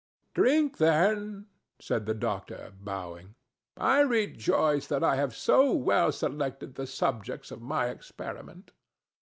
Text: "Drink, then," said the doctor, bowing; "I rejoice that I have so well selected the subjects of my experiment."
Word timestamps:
"Drink, 0.33 0.77
then," 0.79 1.45
said 1.79 2.07
the 2.07 2.15
doctor, 2.15 2.73
bowing; 2.79 3.35
"I 3.77 3.99
rejoice 3.99 4.87
that 4.87 5.03
I 5.03 5.15
have 5.17 5.35
so 5.35 5.71
well 5.73 6.11
selected 6.11 6.73
the 6.73 6.87
subjects 6.87 7.51
of 7.51 7.61
my 7.61 7.85
experiment." 7.89 8.71